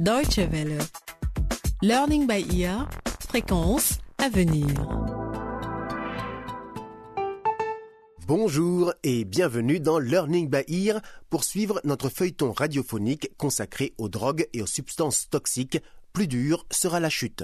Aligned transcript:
Deutsche 0.00 0.38
Welle. 0.38 0.78
Learning 1.82 2.28
by 2.28 2.46
ear. 2.56 2.88
Fréquence 3.28 3.98
à 4.18 4.28
venir. 4.28 4.68
Bonjour 8.28 8.92
et 9.02 9.24
bienvenue 9.24 9.80
dans 9.80 9.98
Learning 9.98 10.48
by 10.48 10.62
Ear 10.68 11.00
pour 11.30 11.42
suivre 11.42 11.80
notre 11.82 12.10
feuilleton 12.10 12.52
radiophonique 12.52 13.32
consacré 13.38 13.92
aux 13.98 14.08
drogues 14.08 14.46
et 14.52 14.62
aux 14.62 14.66
substances 14.66 15.28
toxiques. 15.30 15.82
Plus 16.12 16.28
dur 16.28 16.64
sera 16.70 17.00
la 17.00 17.10
chute. 17.10 17.42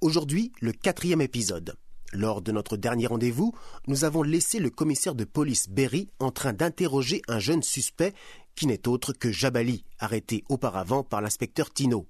Aujourd'hui, 0.00 0.52
le 0.62 0.72
quatrième 0.72 1.20
épisode. 1.20 1.76
Lors 2.14 2.40
de 2.40 2.52
notre 2.52 2.78
dernier 2.78 3.06
rendez-vous, 3.06 3.52
nous 3.86 4.04
avons 4.04 4.22
laissé 4.22 4.60
le 4.60 4.70
commissaire 4.70 5.14
de 5.14 5.24
police 5.24 5.68
Berry 5.68 6.08
en 6.20 6.30
train 6.30 6.54
d'interroger 6.54 7.20
un 7.28 7.38
jeune 7.38 7.62
suspect 7.62 8.14
qui 8.56 8.66
n'est 8.66 8.88
autre 8.88 9.12
que 9.12 9.30
Jabali, 9.30 9.84
arrêté 9.98 10.42
auparavant 10.48 11.04
par 11.04 11.20
l'inspecteur 11.20 11.72
Tino. 11.72 12.08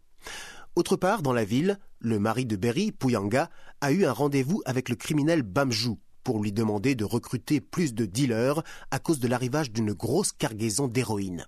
Autre 0.76 0.96
part, 0.96 1.22
dans 1.22 1.32
la 1.32 1.44
ville, 1.44 1.78
le 1.98 2.18
mari 2.18 2.46
de 2.46 2.56
Berry, 2.56 2.92
Puyanga, 2.92 3.50
a 3.80 3.92
eu 3.92 4.04
un 4.04 4.12
rendez-vous 4.12 4.62
avec 4.64 4.88
le 4.88 4.96
criminel 4.96 5.42
Bamjou 5.42 5.98
pour 6.22 6.42
lui 6.42 6.52
demander 6.52 6.94
de 6.94 7.04
recruter 7.04 7.60
plus 7.60 7.94
de 7.94 8.04
dealers 8.04 8.62
à 8.90 8.98
cause 8.98 9.20
de 9.20 9.28
l'arrivage 9.28 9.70
d'une 9.70 9.92
grosse 9.92 10.32
cargaison 10.32 10.88
d'héroïne. 10.88 11.46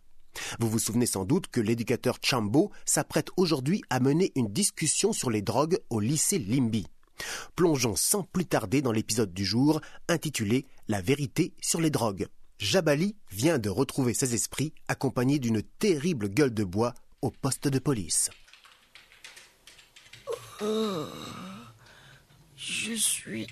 Vous 0.60 0.68
vous 0.68 0.78
souvenez 0.78 1.06
sans 1.06 1.24
doute 1.24 1.48
que 1.48 1.60
l'éducateur 1.60 2.18
Chambo 2.22 2.70
s'apprête 2.84 3.30
aujourd'hui 3.36 3.82
à 3.90 4.00
mener 4.00 4.32
une 4.36 4.52
discussion 4.52 5.12
sur 5.12 5.30
les 5.30 5.42
drogues 5.42 5.78
au 5.90 6.00
lycée 6.00 6.38
Limbi. 6.38 6.86
Plongeons 7.56 7.96
sans 7.96 8.22
plus 8.22 8.46
tarder 8.46 8.80
dans 8.80 8.92
l'épisode 8.92 9.32
du 9.32 9.44
jour 9.44 9.80
intitulé 10.08 10.64
La 10.86 11.00
vérité 11.00 11.52
sur 11.60 11.80
les 11.80 11.90
drogues. 11.90 12.28
Jabali 12.58 13.14
vient 13.30 13.58
de 13.58 13.68
retrouver 13.68 14.14
ses 14.14 14.34
esprits 14.34 14.72
accompagné 14.88 15.38
d'une 15.38 15.62
terrible 15.62 16.28
gueule 16.28 16.52
de 16.52 16.64
bois 16.64 16.94
au 17.22 17.30
poste 17.30 17.68
de 17.68 17.78
police. 17.78 18.30
Je 20.60 21.06
suis. 22.94 23.46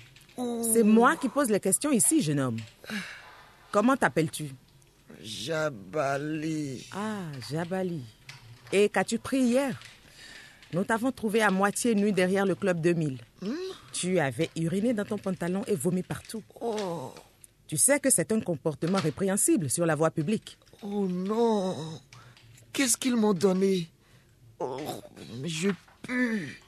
C'est 0.73 0.83
moi 0.83 1.15
qui 1.15 1.29
pose 1.29 1.49
les 1.49 1.59
questions 1.59 1.91
ici, 1.91 2.21
jeune 2.21 2.39
homme. 2.39 2.57
Comment 3.71 3.95
t'appelles-tu? 3.95 4.49
Jabali. 5.21 6.85
Ah, 6.91 7.21
Jabali. 7.49 8.03
Et 8.71 8.89
qu'as-tu 8.89 9.19
pris 9.19 9.39
hier? 9.39 9.79
Nous 10.73 10.83
t'avons 10.83 11.13
trouvé 11.13 11.41
à 11.41 11.49
moitié 11.49 11.95
nu 11.95 12.11
derrière 12.11 12.45
le 12.45 12.55
club 12.55 12.81
2000. 12.81 13.19
Tu 13.93 14.19
avais 14.19 14.49
uriné 14.57 14.93
dans 14.93 15.05
ton 15.05 15.17
pantalon 15.17 15.63
et 15.65 15.75
vomi 15.75 16.03
partout. 16.03 16.43
Oh, 16.59 17.13
Tu 17.67 17.77
sais 17.77 17.99
que 17.99 18.09
c'est 18.09 18.31
un 18.31 18.39
comportement 18.39 18.97
répréhensible 18.99 19.69
sur 19.69 19.85
la 19.85 19.95
voie 19.95 20.11
publique. 20.11 20.57
oh 20.81 21.07
non. 21.07 21.75
Qu'est-ce 22.73 22.95
qu'ils 22.97 23.15
m'ont 23.15 23.33
donné? 23.33 23.89
Oh, 24.59 24.79
mais 25.41 25.49
je 25.49 25.69
pue. 26.01 26.61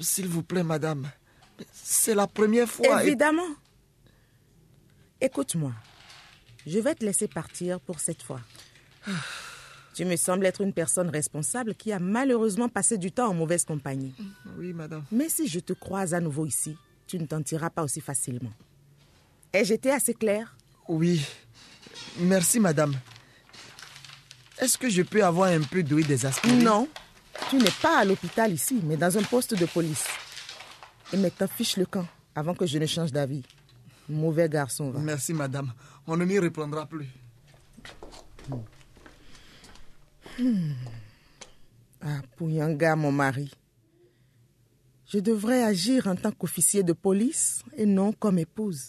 S'il 0.00 0.28
vous 0.28 0.42
plaît, 0.42 0.62
madame. 0.64 1.10
C'est 1.72 2.14
la 2.14 2.26
première 2.26 2.68
fois. 2.68 3.02
et- 3.02 3.06
Évidemment. 3.08 3.46
Écoute-moi. 5.20 5.72
Je 6.66 6.78
vais 6.78 6.94
te 6.94 7.04
laisser 7.04 7.28
partir 7.28 7.80
pour 7.80 8.00
cette 8.00 8.22
fois. 8.22 8.40
Tu 9.94 10.06
me 10.06 10.16
sembles 10.16 10.46
être 10.46 10.62
une 10.62 10.72
personne 10.72 11.10
responsable 11.10 11.74
qui 11.74 11.92
a 11.92 11.98
malheureusement 11.98 12.70
passé 12.70 12.96
du 12.96 13.12
temps 13.12 13.28
en 13.28 13.34
mauvaise 13.34 13.66
compagnie. 13.66 14.14
Oui, 14.56 14.72
madame. 14.72 15.04
Mais 15.12 15.28
si 15.28 15.46
je 15.48 15.60
te 15.60 15.74
croise 15.74 16.14
à 16.14 16.20
nouveau 16.20 16.46
ici, 16.46 16.78
tu 17.06 17.18
ne 17.18 17.26
t'en 17.26 17.42
tireras 17.42 17.68
pas 17.68 17.82
aussi 17.82 18.00
facilement. 18.00 18.48
Ai-je 19.52 19.74
été 19.74 19.90
assez 19.90 20.14
clair 20.14 20.56
Oui. 20.88 21.24
Merci, 22.18 22.58
madame. 22.60 22.94
Est-ce 24.58 24.78
que 24.78 24.88
je 24.88 25.02
peux 25.02 25.24
avoir 25.24 25.50
un 25.50 25.60
peu 25.62 25.82
d'huile 25.82 26.06
des 26.06 26.24
aspirines? 26.24 26.62
Non. 26.62 26.88
Tu 27.50 27.56
n'es 27.56 27.70
pas 27.82 27.98
à 27.98 28.04
l'hôpital 28.04 28.52
ici, 28.52 28.80
mais 28.84 28.96
dans 28.96 29.16
un 29.18 29.22
poste 29.22 29.54
de 29.54 29.66
police. 29.66 30.06
Et 31.12 31.16
maintenant, 31.16 31.48
fiche 31.48 31.76
le 31.76 31.86
camp 31.86 32.06
avant 32.34 32.54
que 32.54 32.66
je 32.66 32.78
ne 32.78 32.86
change 32.86 33.12
d'avis. 33.12 33.42
Mauvais 34.08 34.48
garçon, 34.48 34.90
va. 34.90 35.00
Merci, 35.00 35.34
madame. 35.34 35.72
On 36.06 36.16
ne 36.16 36.24
m'y 36.24 36.38
reprendra 36.38 36.86
plus. 36.86 37.06
Ah, 42.00 42.20
Pouyanga, 42.36 42.96
mon 42.96 43.12
mari. 43.12 43.50
Je 45.06 45.18
devrais 45.18 45.62
agir 45.62 46.06
en 46.06 46.16
tant 46.16 46.32
qu'officier 46.32 46.82
de 46.82 46.92
police 46.94 47.62
et 47.76 47.84
non 47.86 48.12
comme 48.12 48.38
épouse. 48.38 48.88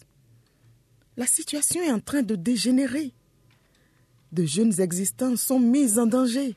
La 1.15 1.27
situation 1.27 1.81
est 1.83 1.91
en 1.91 1.99
train 1.99 2.23
de 2.23 2.35
dégénérer. 2.35 3.11
De 4.31 4.45
jeunes 4.45 4.79
existences 4.81 5.41
sont 5.41 5.59
mises 5.59 5.99
en 5.99 6.07
danger. 6.07 6.55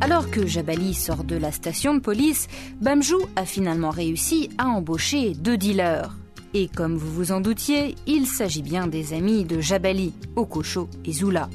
Alors 0.00 0.30
que 0.30 0.46
Jabali 0.46 0.94
sort 0.94 1.24
de 1.24 1.34
la 1.34 1.50
station 1.50 1.94
de 1.94 1.98
police, 1.98 2.46
Bamjou 2.80 3.18
a 3.34 3.44
finalement 3.44 3.90
réussi 3.90 4.50
à 4.56 4.68
embaucher 4.68 5.34
deux 5.34 5.56
dealers. 5.56 6.16
Et 6.54 6.68
comme 6.68 6.96
vous 6.96 7.12
vous 7.12 7.32
en 7.32 7.40
doutiez, 7.40 7.96
il 8.06 8.26
s'agit 8.26 8.62
bien 8.62 8.86
des 8.86 9.12
amis 9.12 9.44
de 9.44 9.60
Jabali, 9.60 10.14
Okocho 10.36 10.88
et 11.04 11.12
Zula. 11.12 11.50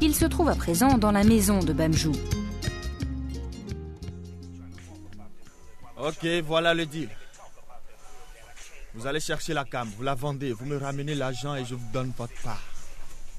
Ils 0.00 0.14
se 0.14 0.24
trouvent 0.24 0.48
à 0.48 0.54
présent 0.54 0.96
dans 0.96 1.12
la 1.12 1.22
maison 1.22 1.58
de 1.58 1.74
Bamjou. 1.74 2.12
Ok, 6.04 6.26
voilà 6.44 6.74
le 6.74 6.84
deal. 6.84 7.08
Vous 8.92 9.06
allez 9.06 9.20
chercher 9.20 9.54
la 9.54 9.64
cam, 9.64 9.88
vous 9.96 10.02
la 10.02 10.14
vendez, 10.14 10.52
vous 10.52 10.66
me 10.66 10.76
ramenez 10.76 11.14
l'argent 11.14 11.54
et 11.54 11.64
je 11.64 11.74
vous 11.74 11.90
donne 11.94 12.12
votre 12.14 12.38
part. 12.42 12.62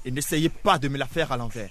Et 0.04 0.10
n'essayez 0.10 0.48
pas 0.48 0.76
de 0.76 0.88
me 0.88 0.98
la 0.98 1.06
faire 1.06 1.30
à 1.30 1.36
l'envers. 1.36 1.70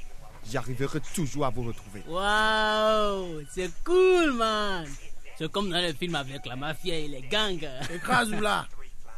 J'arriverai 0.49 1.01
toujours 1.13 1.45
à 1.45 1.49
vous 1.49 1.63
retrouver. 1.63 2.01
Waouh, 2.07 3.43
c'est 3.53 3.69
cool, 3.83 4.35
man. 4.35 4.87
C'est 5.37 5.51
comme 5.51 5.69
dans 5.69 5.81
les 5.81 5.93
films 5.93 6.15
avec 6.15 6.45
la 6.45 6.55
mafia 6.55 6.97
et 6.97 7.09
les 7.09 7.23
gangs. 7.23 7.67
Écrase 7.93 8.31
là. 8.31 8.65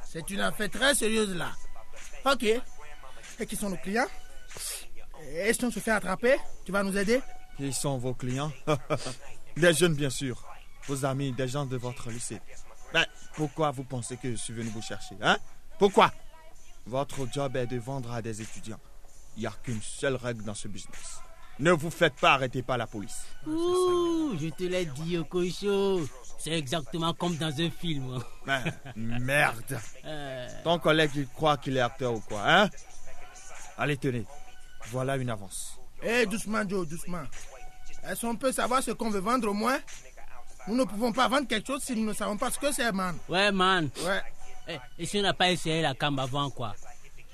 C'est 0.03 0.27
une 0.31 0.41
affaire 0.41 0.71
très 0.71 0.95
sérieuse 0.95 1.35
là. 1.35 1.51
Ok. 2.25 2.43
Et 3.39 3.45
qui 3.45 3.55
sont 3.55 3.69
nos 3.69 3.77
clients? 3.77 4.07
Et 5.31 5.53
si 5.53 5.63
on 5.63 5.69
se 5.69 5.79
fait 5.79 5.91
attraper, 5.91 6.37
tu 6.65 6.71
vas 6.71 6.81
nous 6.81 6.97
aider? 6.97 7.21
Qui 7.55 7.71
sont 7.71 7.99
vos 7.99 8.15
clients? 8.15 8.51
Des 9.57 9.73
jeunes, 9.73 9.93
bien 9.93 10.09
sûr. 10.09 10.43
Vos 10.87 11.05
amis, 11.05 11.31
des 11.31 11.47
gens 11.47 11.65
de 11.65 11.77
votre 11.77 12.09
lycée. 12.09 12.39
Ben, 12.93 13.05
pourquoi 13.35 13.71
vous 13.71 13.83
pensez 13.83 14.17
que 14.17 14.31
je 14.31 14.35
suis 14.37 14.53
venu 14.53 14.69
vous 14.69 14.81
chercher 14.81 15.15
Hein? 15.21 15.37
Pourquoi? 15.77 16.11
Votre 16.85 17.27
job 17.31 17.55
est 17.57 17.67
de 17.67 17.77
vendre 17.77 18.11
à 18.13 18.21
des 18.21 18.41
étudiants. 18.41 18.79
Il 19.35 19.41
n'y 19.41 19.47
a 19.47 19.53
qu'une 19.63 19.81
seule 19.81 20.15
règle 20.15 20.43
dans 20.43 20.53
ce 20.55 20.67
business. 20.67 21.19
Ne 21.59 21.71
vous 21.71 21.89
faites 21.91 22.15
pas 22.15 22.33
arrêter 22.33 22.61
par 22.61 22.77
la 22.77 22.87
police. 22.87 23.25
Ouh, 23.45 24.35
je 24.39 24.47
te 24.49 24.63
l'ai 24.63 24.85
dit, 24.85 25.17
Okocho. 25.17 26.07
C'est 26.39 26.51
exactement 26.51 27.13
comme 27.13 27.35
dans 27.35 27.47
un 27.59 27.69
film. 27.69 28.19
Ben, 28.45 28.63
merde. 28.95 29.79
Euh, 30.05 30.47
Ton 30.63 30.79
collègue, 30.79 31.11
il 31.15 31.27
croit 31.27 31.57
qu'il 31.57 31.75
est 31.77 31.81
acteur 31.81 32.13
ou 32.13 32.19
quoi, 32.21 32.41
hein? 32.45 32.69
Allez, 33.77 33.97
tenez. 33.97 34.25
Voilà 34.91 35.17
une 35.17 35.29
avance. 35.29 35.77
Eh, 36.01 36.25
doucement, 36.27 36.67
Joe, 36.67 36.87
doucement. 36.87 37.23
Est-ce 38.07 38.21
qu'on 38.21 38.35
peut 38.35 38.51
savoir 38.51 38.81
ce 38.81 38.91
qu'on 38.91 39.09
veut 39.09 39.19
vendre 39.19 39.49
au 39.49 39.53
moins? 39.53 39.79
Nous 40.67 40.75
ne 40.75 40.83
pouvons 40.83 41.11
pas 41.11 41.27
vendre 41.27 41.47
quelque 41.47 41.67
chose 41.67 41.81
si 41.83 41.95
nous 41.95 42.05
ne 42.05 42.13
savons 42.13 42.37
pas 42.37 42.51
ce 42.51 42.59
que 42.59 42.71
c'est, 42.71 42.91
man. 42.91 43.15
ouais, 43.29 43.51
man. 43.51 43.89
Ouais. 44.05 44.21
Eh, 44.69 44.77
et 45.03 45.05
si 45.05 45.17
on 45.19 45.21
n'a 45.21 45.33
pas 45.33 45.49
essayé 45.49 45.81
la 45.81 45.93
cam 45.93 46.17
avant, 46.19 46.49
quoi? 46.49 46.73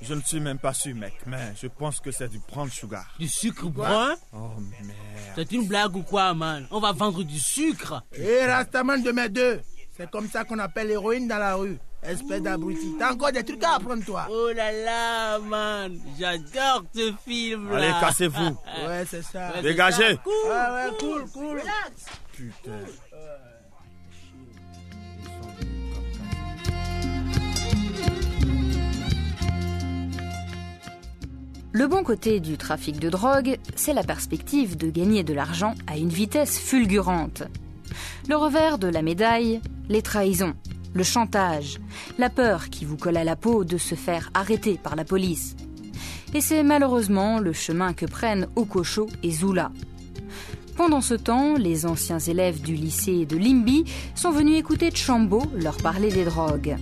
Je 0.02 0.14
ne 0.14 0.22
suis 0.22 0.40
même 0.40 0.60
pas 0.60 0.74
sûr, 0.74 0.94
mec, 0.96 1.14
mais 1.26 1.54
je 1.60 1.68
pense 1.68 2.00
que 2.00 2.12
c'est 2.12 2.28
du 2.28 2.40
brown 2.52 2.70
sugar. 2.70 3.06
Du 3.18 3.28
sucre 3.28 3.68
brun? 3.70 4.16
Oh, 4.34 4.50
merde. 4.82 4.98
C'est 5.36 5.52
une 5.54 5.66
blague 5.66 5.96
ou 5.96 6.04
quoi, 6.04 6.34
man? 6.34 6.68
On 6.72 6.80
va 6.80 6.92
vendre 6.92 7.24
du 7.24 7.40
sucre. 7.40 8.04
Eh, 8.14 8.46
Rastaman 8.46 9.02
de 9.02 9.12
mes 9.12 9.30
deux. 9.30 9.62
C'est 9.96 10.10
comme 10.12 10.28
ça 10.30 10.44
qu'on 10.44 10.60
appelle 10.60 10.88
l'héroïne 10.90 11.28
dans 11.28 11.38
la 11.38 11.56
rue. 11.56 11.78
Espèce 12.04 12.42
d'abruti. 12.42 12.96
T'as 13.00 13.14
encore 13.14 13.32
des 13.32 13.44
trucs 13.44 13.64
à 13.64 13.76
apprendre, 13.76 14.04
toi? 14.04 14.28
Oh 14.30 14.50
là 14.54 14.72
là, 14.74 15.40
man. 15.40 15.98
J'adore 16.20 16.84
ce 16.94 17.14
film, 17.26 17.70
là. 17.72 17.78
Allez, 17.78 17.94
cassez-vous. 18.02 18.58
Ouais, 18.88 19.06
c'est 19.10 19.22
ça. 19.24 19.54
Ouais, 19.56 19.62
Dégagez. 19.62 20.16
ça. 20.16 20.18
Cool. 20.18 20.34
Ouais, 20.50 20.52
ouais, 20.52 20.98
cool, 21.00 21.26
cool. 21.32 21.62
Le 31.76 31.88
bon 31.88 32.04
côté 32.04 32.40
du 32.40 32.58
trafic 32.58 33.00
de 33.00 33.10
drogue, 33.10 33.58
c'est 33.76 33.94
la 33.94 34.04
perspective 34.04 34.78
de 34.78 34.90
gagner 34.90 35.24
de 35.24 35.34
l'argent 35.34 35.74
à 35.88 35.98
une 35.98 36.10
vitesse 36.10 36.60
fulgurante. 36.60 37.44
Le 38.30 38.36
revers 38.36 38.78
de 38.78 38.88
la 38.88 39.02
médaille, 39.02 39.60
les 39.90 40.02
trahisons, 40.02 40.54
le 40.94 41.04
chantage, 41.04 41.80
la 42.18 42.30
peur 42.30 42.70
qui 42.70 42.86
vous 42.86 42.98
colle 42.98 43.18
à 43.18 43.24
la 43.24 43.36
peau 43.36 43.64
de 43.64 43.78
se 43.78 43.96
faire 43.96 44.30
arrêter 44.34 44.80
par 44.82 44.96
la 44.96 45.04
police. 45.04 45.56
Et 46.34 46.42
c'est 46.42 46.64
malheureusement 46.64 47.40
le 47.40 47.54
chemin 47.54 47.94
que 47.94 48.06
prennent 48.06 48.48
Okocho 48.56 49.08
et 49.22 49.32
Zula. 49.32 49.72
Pendant 50.76 51.02
ce 51.02 51.14
temps, 51.14 51.56
les 51.56 51.86
anciens 51.86 52.20
élèves 52.20 52.62
du 52.62 52.76
lycée 52.76 53.26
de 53.26 53.38
Limby 53.38 53.86
sont 54.16 54.32
venus 54.32 54.58
écouter 54.58 54.90
Tchambo 54.90 55.44
leur 55.56 55.78
parler 55.78 56.10
des 56.10 56.26
drogues. 56.26 56.78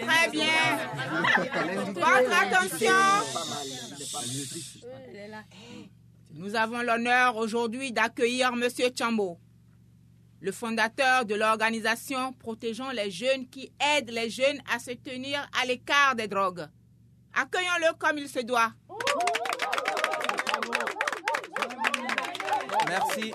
Très 0.00 0.30
bien. 0.30 0.78
Votre 1.94 2.32
attention. 2.40 2.94
Nous 6.34 6.54
avons 6.54 6.82
l'honneur 6.82 7.36
aujourd'hui 7.36 7.92
d'accueillir 7.92 8.52
Monsieur 8.54 8.88
Chambo 8.96 9.38
le 10.42 10.50
fondateur 10.50 11.24
de 11.24 11.36
l'organisation 11.36 12.32
protégeant 12.32 12.90
les 12.90 13.12
jeunes 13.12 13.48
qui 13.48 13.70
aide 13.96 14.10
les 14.10 14.28
jeunes 14.28 14.60
à 14.74 14.80
se 14.80 14.90
tenir 14.90 15.48
à 15.62 15.64
l'écart 15.66 16.16
des 16.16 16.26
drogues. 16.26 16.66
Accueillons-le 17.32 17.96
comme 17.96 18.18
il 18.18 18.28
se 18.28 18.40
doit. 18.40 18.72
Merci. 22.88 23.32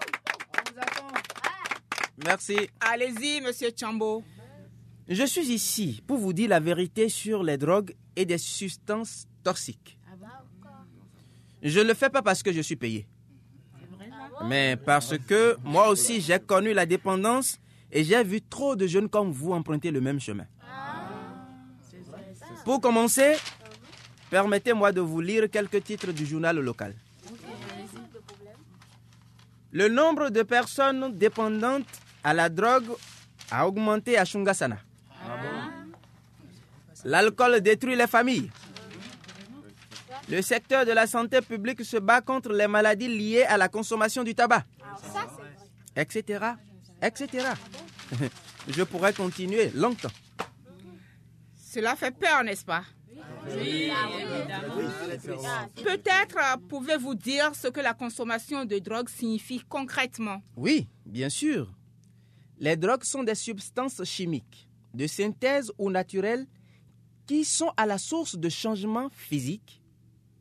Merci. 2.25 2.57
Allez-y, 2.81 3.39
Monsieur 3.42 3.69
Chambo. 3.80 4.21
Je 5.07 5.24
suis 5.24 5.50
ici 5.50 6.04
pour 6.06 6.18
vous 6.18 6.33
dire 6.33 6.50
la 6.50 6.59
vérité 6.59 7.07
sur 7.07 7.42
les 7.42 7.57
drogues 7.57 7.95
et 8.18 8.25
des 8.25 8.38
substances 8.38 9.25
toxiques. 9.44 9.98
Je 11.62 11.80
ne 11.80 11.86
le 11.86 11.94
fais 11.94 12.09
pas 12.09 12.21
parce 12.21 12.44
que 12.44 12.51
je 12.51 12.59
suis 12.59 12.75
payé, 12.75 13.07
mais 14.45 14.75
parce 14.78 15.18
que 15.18 15.57
moi 15.63 15.89
aussi 15.89 16.22
j'ai 16.22 16.39
connu 16.39 16.74
la 16.74 16.86
dépendance 16.86 17.60
et 17.92 18.04
j'ai 18.04 18.24
vu 18.24 18.42
trop 18.42 18.75
de 18.75 18.86
jeunes 18.88 19.10
comme 19.10 19.31
vous 19.31 19.54
emprunter 19.54 19.92
le 19.92 20.01
même 20.01 20.19
chemin. 20.19 20.45
Pour 22.66 22.81
commencer, 22.81 23.36
permettez-moi 24.30 24.92
de 24.92 25.01
vous 25.01 25.22
lire 25.22 25.50
quelques 25.50 25.84
titres 25.84 26.12
du 26.12 26.25
journal 26.25 26.60
local. 26.60 26.94
Le 29.72 29.88
nombre 29.88 30.30
de 30.30 30.44
personnes 30.44 31.18
dépendantes 31.18 31.86
à 32.24 32.33
la 32.33 32.50
drogue 32.50 32.90
a 33.51 33.68
augmenté 33.68 34.18
à 34.18 34.25
Shungasana. 34.25 34.78
L'alcool 37.06 37.62
détruit 37.62 37.95
les 37.95 38.07
familles. 38.07 38.50
Le 40.30 40.42
secteur 40.42 40.86
de 40.86 40.92
la 40.92 41.08
santé 41.08 41.42
publique 41.42 41.84
se 41.86 41.98
bat 41.98 42.22
contre 42.22 42.52
les 42.52 42.68
maladies 42.68 43.08
liées 43.08 43.44
à 43.44 43.58
la 43.58 43.70
consommation 43.70 44.24
du 44.24 44.36
tabac, 44.36 44.66
etc., 45.96 46.46
etc. 47.02 47.48
Je 48.68 48.84
pourrais 48.84 49.14
continuer 49.14 49.70
longtemps. 49.74 50.12
Cela 51.56 51.96
fait 51.96 52.12
peur, 52.12 52.44
n'est-ce 52.44 52.66
pas? 52.66 52.84
Peut-être 55.76 56.38
euh, 56.38 56.58
pouvez-vous 56.68 57.16
dire 57.16 57.56
ce 57.56 57.70
que 57.70 57.80
la 57.80 57.94
consommation 57.94 58.66
de 58.66 58.80
drogue 58.80 59.08
signifie 59.10 59.62
concrètement? 59.70 60.42
Oui, 60.58 60.90
bien 61.06 61.30
sûr. 61.30 61.74
Les 62.60 62.76
drogues 62.76 63.04
sont 63.04 63.24
des 63.24 63.36
substances 63.36 64.04
chimiques, 64.04 64.68
de 64.94 65.08
synthèse 65.08 65.72
ou 65.78 65.90
naturelles, 65.90 66.46
qui 67.26 67.46
sont 67.46 67.72
à 67.78 67.86
la 67.86 67.98
source 67.98 68.38
de 68.38 68.50
changements 68.50 69.10
physiques, 69.12 69.82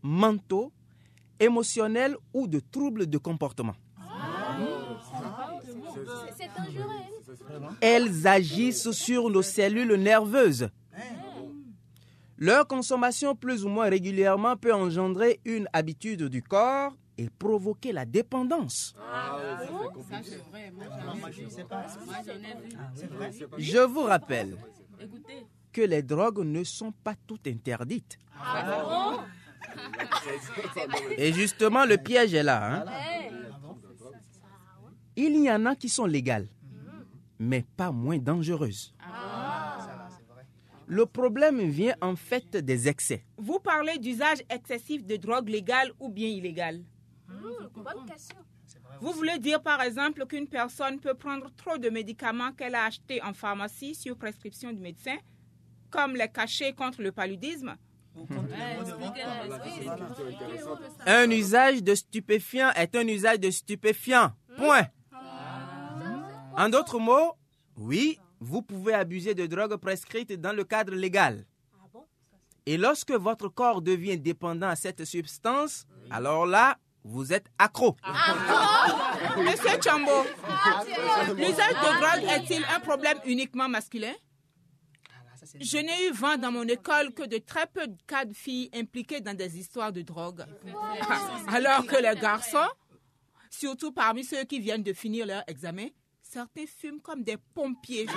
mentaux, 0.03 0.73
émotionnels 1.41 2.17
ou 2.33 2.47
de 2.47 2.61
troubles 2.61 3.07
de 3.09 3.19
comportement. 3.19 3.75
Elles 7.81 8.27
agissent 8.27 8.91
sur 8.93 9.31
nos 9.31 9.43
cellules 9.43 9.95
nerveuses. 9.95 10.69
Leur 12.39 12.67
consommation 12.67 13.35
plus 13.35 13.65
ou 13.65 13.69
moins 13.69 13.89
régulièrement 13.89 14.57
peut 14.57 14.75
engendrer 14.75 15.41
une 15.45 15.69
habitude 15.73 16.25
du 16.25 16.43
corps 16.43 16.93
et 17.17 17.31
provoquer 17.31 17.93
la 17.93 18.05
dépendance. 18.05 18.95
Je 23.59 23.79
vous 23.87 24.03
rappelle 24.03 24.57
que 25.73 25.81
les 25.81 26.03
drogues 26.03 26.41
ne 26.45 26.63
sont 26.65 26.93
pas 26.93 27.15
toutes 27.27 27.47
interdites. 27.47 28.19
Et 31.19 31.33
justement, 31.33 31.85
le 31.85 31.97
piège 31.97 32.35
est 32.35 32.43
là. 32.43 32.83
hein. 32.83 32.85
Il 35.17 35.37
y 35.43 35.51
en 35.51 35.65
a 35.67 35.75
qui 35.75 35.89
sont 35.89 36.05
légales, 36.07 36.47
mais 37.39 37.65
pas 37.77 37.91
moins 37.91 38.19
dangereuses. 38.19 38.95
Le 40.89 41.05
problème 41.07 41.69
vient 41.69 41.97
en 42.01 42.15
fait 42.15 42.57
des 42.57 42.87
excès. 42.87 43.25
Vous 43.39 43.59
parlez 43.59 43.99
d'usage 43.99 44.43
excessif 44.49 45.05
de 45.05 45.17
drogue 45.17 45.49
légale 45.49 45.91
ou 45.99 46.09
bien 46.09 46.29
illégale? 46.29 46.83
Vous 49.01 49.13
voulez 49.13 49.39
dire 49.39 49.61
par 49.63 49.83
exemple 49.83 50.25
qu'une 50.27 50.47
personne 50.47 51.01
peut 51.01 51.15
prendre 51.15 51.51
trop 51.57 51.77
de 51.77 51.89
médicaments 51.91 52.53
qu'elle 52.53 52.75
a 52.75 52.85
achetés 52.85 53.21
en 53.23 53.33
pharmacie 53.35 53.95
sur 53.95 54.17
prescription 54.17 54.73
du 54.73 54.81
médecin, 54.81 55.17
comme 55.91 56.15
les 56.15 56.29
cachets 56.29 56.73
contre 56.73 57.03
le 57.03 57.11
paludisme? 57.11 57.75
Un 61.07 61.31
usage 61.31 61.83
de 61.83 61.95
stupéfiant 61.95 62.71
est 62.75 62.95
un 62.97 63.07
usage 63.07 63.41
de 63.41 63.51
stupéfiant. 63.51 64.33
Point. 64.57 64.87
En 66.57 66.69
d'autres 66.69 66.99
mots, 66.99 67.35
oui, 67.77 68.19
vous 68.41 68.63
pouvez 68.63 68.95
abuser 68.95 69.35
de 69.35 69.47
drogues 69.47 69.77
prescrites 69.77 70.33
dans 70.41 70.53
le 70.53 70.65
cadre 70.65 70.95
légal. 70.95 71.45
Et 72.65 72.77
lorsque 72.77 73.13
votre 73.13 73.49
corps 73.49 73.81
devient 73.83 74.19
dépendant 74.19 74.69
à 74.69 74.77
cette 74.77 75.05
substance, 75.05 75.87
alors 76.11 76.47
là, 76.47 76.79
vous 77.05 77.33
êtes 77.33 77.47
accro. 77.59 77.97
Monsieur 79.37 79.79
Chambo, 79.85 80.25
l'usage 81.37 81.75
de 81.75 82.01
drogue 82.01 82.31
est-il 82.37 82.65
un 82.75 82.81
problème 82.81 83.19
uniquement 83.25 83.69
masculin? 83.69 84.13
Je 85.61 85.79
n'ai 85.79 86.09
eu 86.09 86.13
vent 86.13 86.37
dans 86.37 86.53
mon 86.53 86.65
école 86.65 87.13
que 87.13 87.23
de 87.25 87.39
très 87.39 87.67
peu 87.67 87.87
de 87.87 87.97
cas 88.07 88.25
de 88.25 88.33
filles 88.35 88.71
impliquées 88.75 89.21
dans 89.21 89.37
des 89.37 89.59
histoires 89.59 89.93
de 89.93 90.03
drogue. 90.03 90.45
Alors 91.49 91.87
que 91.87 91.97
les 91.97 92.19
garçons, 92.21 92.69
surtout 93.51 93.93
parmi 93.93 94.25
ceux 94.25 94.45
qui 94.45 94.61
viennent 94.61 94.83
de 94.83 94.93
finir 94.93 95.27
leur 95.27 95.43
examen, 95.47 95.89
certains 96.23 96.67
fument 96.67 97.01
comme 97.01 97.23
des 97.23 97.37
pompiers. 97.55 98.07
C'est 98.07 98.15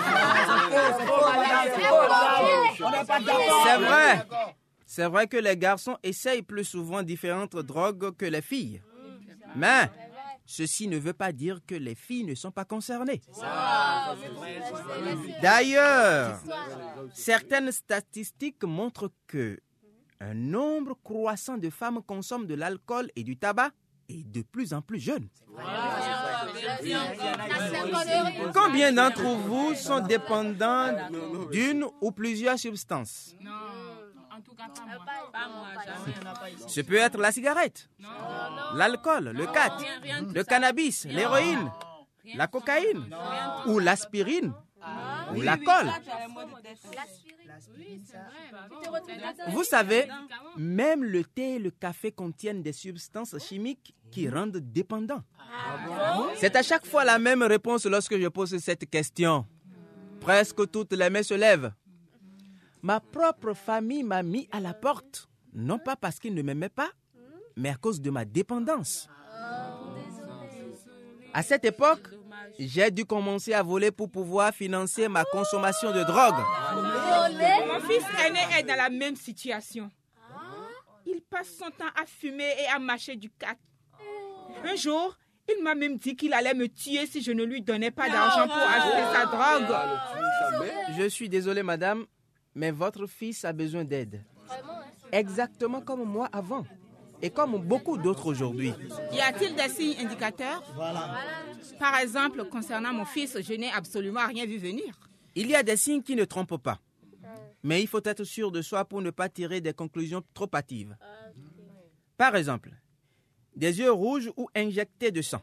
vrai. 3.77 4.25
C'est 4.85 5.06
vrai 5.07 5.27
que 5.27 5.38
les 5.38 5.56
garçons 5.56 5.97
essayent 6.01 6.42
plus 6.42 6.63
souvent 6.65 7.03
différentes 7.03 7.56
drogues 7.57 8.15
que 8.18 8.25
les 8.25 8.42
filles. 8.42 8.81
Mais 9.56 9.90
ceci 10.49 10.87
ne 10.87 10.97
veut 10.97 11.13
pas 11.13 11.31
dire 11.31 11.59
que 11.68 11.75
les 11.75 11.94
filles 11.94 12.23
ne 12.23 12.33
sont 12.33 12.49
pas 12.51 12.65
concernées. 12.65 13.21
D'ailleurs, 15.44 16.39
certaines 17.13 17.71
statistiques 17.71 18.63
montrent 18.63 19.11
que 19.27 19.59
un 20.19 20.33
nombre 20.33 20.97
croissant 21.03 21.57
de 21.57 21.69
femmes 21.69 22.01
consomment 22.06 22.47
de 22.47 22.56
l'alcool 22.56 23.09
et 23.15 23.23
du 23.23 23.37
tabac 23.37 23.69
et 24.09 24.23
de 24.23 24.41
plus 24.41 24.73
en 24.73 24.81
plus 24.81 24.99
jeunes. 24.99 25.29
Combien 28.53 28.91
d'entre 28.91 29.23
vous 29.23 29.75
sont 29.75 29.99
dépendants 29.99 30.94
d'une 31.51 31.85
ou 32.01 32.11
plusieurs 32.11 32.57
substances? 32.57 33.35
Ce 36.68 36.81
peut 36.81 36.95
être 36.95 37.18
la 37.18 37.31
cigarette, 37.31 37.89
l'alcool, 38.75 39.31
le 39.33 39.45
cat, 39.47 39.77
le 40.33 40.44
cannabis, 40.44 41.06
l'héroïne, 41.06 41.71
la 42.35 42.47
cocaïne 42.47 43.09
ou 43.68 43.79
l'aspirine 43.79 44.53
ou 45.35 45.41
la 45.41 45.57
colle. 45.57 45.89
Vous 49.49 49.63
savez, 49.63 50.07
même 50.57 51.03
le 51.03 51.23
thé 51.23 51.56
et 51.56 51.59
le 51.59 51.71
café 51.71 52.11
contiennent 52.11 52.61
des 52.61 52.73
substances 52.73 53.37
chimiques 53.39 53.95
qui 54.11 54.29
rendent 54.29 54.57
dépendants. 54.57 55.23
C'est 56.37 56.56
à 56.56 56.63
chaque 56.63 56.85
fois 56.85 57.03
la 57.03 57.19
même 57.19 57.44
réponse 57.44 57.85
lorsque 57.85 58.18
je 58.18 58.27
pose 58.27 58.57
cette 58.57 58.89
question. 58.89 59.45
Presque 60.21 60.69
toutes 60.71 60.94
les 60.94 61.09
mains 61.09 61.23
se 61.23 61.33
lèvent. 61.33 61.71
Ma 62.81 62.99
propre 62.99 63.53
famille 63.53 64.03
m'a 64.03 64.23
mis 64.23 64.47
à 64.51 64.59
la 64.59 64.73
porte, 64.73 65.27
non 65.53 65.79
pas 65.79 65.95
parce 65.95 66.18
qu'ils 66.19 66.33
ne 66.33 66.41
m'aimaient 66.41 66.69
pas, 66.69 66.89
mais 67.56 67.69
à 67.69 67.75
cause 67.75 68.01
de 68.01 68.09
ma 68.09 68.25
dépendance. 68.25 69.07
À 71.33 71.44
cette 71.44 71.65
époque, 71.65 72.07
j'ai 72.57 72.91
dû 72.91 73.06
commencer 73.06 73.53
à 73.53 73.63
voler 73.63 73.91
pour 73.91 74.09
pouvoir 74.09 74.53
financer 74.53 75.07
ma 75.07 75.23
consommation 75.25 75.91
de 75.91 76.03
drogue. 76.03 76.44
Mon 77.68 77.79
fils 77.87 78.03
aîné 78.25 78.39
est 78.57 78.63
dans 78.63 78.75
la 78.75 78.89
même 78.89 79.15
situation. 79.15 79.89
Il 81.06 81.21
passe 81.21 81.56
son 81.57 81.69
temps 81.71 81.91
à 82.01 82.06
fumer 82.06 82.49
et 82.63 82.68
à 82.68 82.79
mâcher 82.79 83.15
du 83.15 83.29
cat. 83.29 83.56
Un 84.65 84.75
jour, 84.75 85.18
il 85.47 85.63
m'a 85.63 85.75
même 85.75 85.97
dit 85.97 86.15
qu'il 86.15 86.33
allait 86.33 86.53
me 86.53 86.68
tuer 86.68 87.07
si 87.07 87.21
je 87.21 87.31
ne 87.31 87.44
lui 87.44 87.61
donnais 87.61 87.91
pas 87.91 88.09
d'argent 88.09 88.47
pour 88.47 88.57
acheter 88.57 89.03
sa 89.13 89.25
drogue. 89.25 90.68
Je 90.97 91.07
suis 91.07 91.29
désolé, 91.29 91.63
madame, 91.63 92.06
mais 92.56 92.71
votre 92.71 93.07
fils 93.07 93.45
a 93.45 93.53
besoin 93.53 93.83
d'aide. 93.83 94.23
Exactement 95.11 95.81
comme 95.81 96.03
moi 96.03 96.29
avant. 96.31 96.65
Et 97.21 97.30
comme 97.30 97.57
beaucoup 97.57 97.97
d'autres 97.97 98.28
aujourd'hui. 98.28 98.73
Y 99.11 99.19
a-t-il 99.19 99.56
des 99.56 99.69
signes 99.69 99.95
indicateurs? 99.99 100.64
Par 101.78 101.97
exemple, 101.99 102.45
concernant 102.45 102.94
mon 102.94 103.06
fils, 103.06 103.38
je 103.42 103.54
n'ai 103.54 103.71
absolument 103.71 104.26
rien 104.28 104.45
vu 104.45 104.57
venir. 104.57 104.97
Il 105.35 105.47
y 105.49 105.56
a 105.56 105.64
des 105.64 105.78
signes 105.78 106.02
qui 106.04 106.16
ne 106.16 106.26
trompent 106.26 106.61
pas. 106.61 106.80
Mais 107.64 107.81
il 107.81 107.88
faut 107.88 108.02
être 108.04 108.23
sûr 108.23 108.52
de 108.52 108.61
soi 108.61 108.85
pour 108.85 109.02
ne 109.02 109.09
pas 109.11 109.28
tirer 109.30 109.59
des 109.61 109.73
conclusions 109.73 110.23
trop 110.33 110.47
hâtives. 110.54 110.95
Par 112.18 112.35
exemple, 112.35 112.71
des 113.56 113.80
yeux 113.80 113.92
rouges 113.92 114.31
ou 114.38 114.47
injectés 114.56 115.11
de 115.11 115.21
sang. 115.21 115.42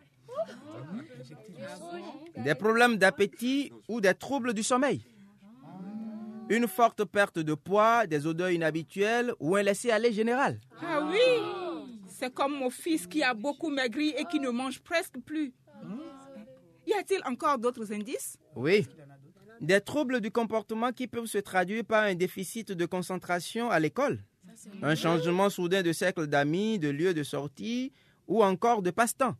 Des 2.39 2.55
problèmes 2.55 2.97
d'appétit 2.97 3.73
ou 3.89 4.01
des 4.01 4.15
troubles 4.15 4.55
du 4.55 4.63
sommeil. 4.63 5.03
Une 6.49 6.69
forte 6.69 7.05
perte 7.05 7.39
de 7.41 7.55
poids, 7.55 8.07
des 8.07 8.27
odeurs 8.27 8.51
inhabituelles 8.51 9.33
ou 9.41 9.57
un 9.57 9.63
laisser-aller 9.63 10.13
général. 10.13 10.61
Ah 10.81 11.01
oui 11.11 11.66
C'est 12.19 12.33
comme 12.33 12.55
mon 12.57 12.71
fils 12.71 13.07
qui 13.07 13.23
a 13.23 13.35
beaucoup 13.35 13.69
maigri 13.69 14.15
et 14.17 14.25
qui 14.25 14.41
ne 14.41 14.49
mange 14.49 14.81
presque 14.81 15.19
plus. 15.21 15.53
Y 16.87 16.95
a-t-il 16.95 17.21
encore 17.27 17.59
d'autres 17.59 17.93
indices? 17.93 18.39
Oui. 18.55 18.87
Des 19.61 19.83
troubles 19.83 20.23
du 20.23 20.31
comportement 20.31 20.93
qui 20.93 21.09
peuvent 21.09 21.27
se 21.27 21.37
traduire 21.37 21.85
par 21.85 22.05
un 22.05 22.15
déficit 22.15 22.73
de 22.73 22.87
concentration 22.87 23.71
à 23.71 23.79
l'école, 23.79 24.19
un 24.83 24.95
changement 24.95 25.51
soudain 25.51 25.83
de 25.83 25.93
cercle 25.93 26.27
d'amis, 26.27 26.79
de 26.79 26.89
lieu 26.89 27.13
de 27.13 27.23
sortie 27.23 27.93
ou 28.27 28.43
encore 28.43 28.81
de 28.81 28.91
passe-temps. 28.91 29.37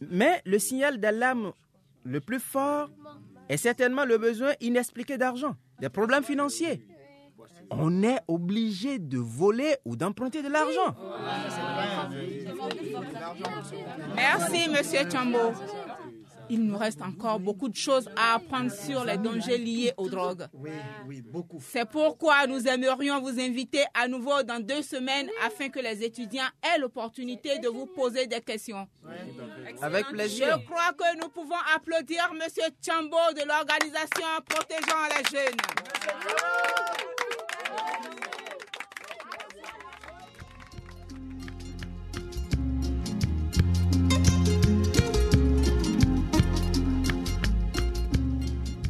Mais 0.00 0.40
le 0.46 0.58
signal 0.58 0.98
d'alarme 0.98 1.52
le 2.04 2.20
plus 2.20 2.40
fort 2.40 2.90
est 3.50 3.58
certainement 3.58 4.06
le 4.06 4.16
besoin 4.16 4.54
inexpliqué 4.62 5.18
d'argent, 5.18 5.56
des 5.78 5.90
problèmes 5.90 6.24
financiers. 6.24 6.80
On 7.70 8.02
est 8.02 8.18
obligé 8.28 8.98
de 8.98 9.18
voler 9.18 9.76
ou 9.84 9.96
d'emprunter 9.96 10.42
de 10.42 10.48
l'argent. 10.48 10.94
Merci, 14.14 14.68
monsieur 14.70 15.08
Chambo. 15.10 15.52
Il 16.50 16.64
nous 16.64 16.78
reste 16.78 17.02
encore 17.02 17.38
beaucoup 17.40 17.68
de 17.68 17.76
choses 17.76 18.08
à 18.16 18.36
apprendre 18.36 18.72
sur 18.72 19.04
les 19.04 19.18
dangers 19.18 19.58
liés 19.58 19.92
aux 19.98 20.08
drogues. 20.08 20.46
Oui, 20.54 20.70
oui, 21.06 21.20
beaucoup. 21.20 21.60
C'est 21.60 21.84
pourquoi 21.84 22.46
nous 22.46 22.66
aimerions 22.66 23.20
vous 23.20 23.38
inviter 23.38 23.84
à 23.92 24.08
nouveau 24.08 24.42
dans 24.42 24.58
deux 24.58 24.80
semaines 24.82 25.28
afin 25.44 25.68
que 25.68 25.78
les 25.80 26.02
étudiants 26.02 26.48
aient 26.62 26.78
l'opportunité 26.78 27.58
de 27.58 27.68
vous 27.68 27.84
poser 27.84 28.26
des 28.26 28.40
questions. 28.40 28.88
Avec 29.82 30.06
plaisir. 30.06 30.58
Je 30.58 30.64
crois 30.66 30.92
que 30.94 31.18
nous 31.22 31.28
pouvons 31.28 31.54
applaudir 31.74 32.32
Monsieur 32.32 32.64
Chambo 32.84 33.16
de 33.36 33.46
l'organisation 33.46 34.26
Protégeant 34.48 35.04
les 35.16 35.38
jeunes. 35.38 36.97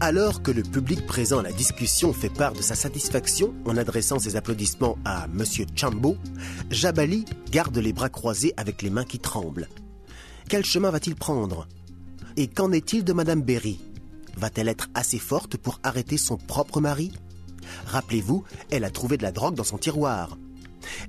Alors 0.09 0.41
que 0.43 0.51
le 0.51 0.63
public 0.63 1.05
présent 1.05 1.41
à 1.41 1.43
la 1.43 1.53
discussion 1.53 2.15
fait 2.15 2.31
part 2.31 2.55
de 2.55 2.63
sa 2.63 2.75
satisfaction 2.75 3.53
en 3.67 3.77
adressant 3.77 4.19
ses 4.19 4.37
applaudissements 4.37 4.97
à 5.05 5.27
M. 5.27 5.45
Chambo, 5.77 6.17
Jabali 6.71 7.27
garde 7.51 7.77
les 7.77 7.93
bras 7.93 8.09
croisés 8.09 8.55
avec 8.57 8.81
les 8.81 8.89
mains 8.89 9.05
qui 9.05 9.19
tremblent. 9.19 9.69
Quel 10.49 10.65
chemin 10.65 10.91
va-t-il 10.91 11.15
prendre? 11.15 11.69
Et 12.39 12.47
qu'en 12.47 12.73
est-il 12.73 13.05
de 13.05 13.13
Madame 13.13 13.43
Berry? 13.43 13.81
Va-t-elle 14.39 14.69
être 14.69 14.89
assez 14.95 15.19
forte 15.19 15.59
pour 15.59 15.79
arrêter 15.83 16.17
son 16.17 16.39
propre 16.39 16.81
mari? 16.81 17.13
Rappelez-vous, 17.85 18.45
elle 18.71 18.85
a 18.85 18.91
trouvé 18.91 19.19
de 19.19 19.25
la 19.25 19.31
drogue 19.31 19.57
dans 19.57 19.63
son 19.63 19.77
tiroir. 19.77 20.39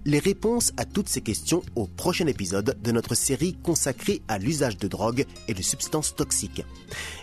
Les 0.05 0.19
réponses 0.19 0.71
à 0.77 0.85
toutes 0.85 1.09
ces 1.09 1.21
questions 1.21 1.61
au 1.75 1.85
prochain 1.87 2.27
épisode 2.27 2.77
de 2.81 2.91
notre 2.91 3.15
série 3.15 3.55
consacrée 3.63 4.21
à 4.27 4.37
l'usage 4.37 4.77
de 4.77 4.87
drogue 4.87 5.25
et 5.47 5.53
de 5.53 5.61
substances 5.61 6.15
toxiques. 6.15 6.63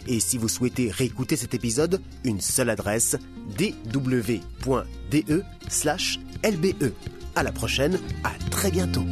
Et 0.07 0.21
si 0.21 0.39
vous 0.39 0.49
souhaitez 0.49 0.91
réécouter 0.91 1.37
cet 1.37 1.55
épisode, 1.55 2.01
une 2.25 2.41
seule 2.41 2.71
adresse 2.71 3.17
dw.de/lbe. 3.57 4.43
À 7.35 7.43
la 7.43 7.53
prochaine, 7.53 7.99
à 8.25 8.33
très 8.51 8.71
bientôt. 8.71 9.05